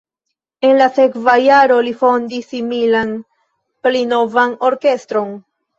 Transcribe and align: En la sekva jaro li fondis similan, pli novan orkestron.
En 0.69 0.71
la 0.79 0.87
sekva 0.95 1.35
jaro 1.43 1.77
li 1.89 1.93
fondis 2.01 2.49
similan, 2.55 3.15
pli 3.85 4.05
novan 4.17 4.59
orkestron. 4.73 5.35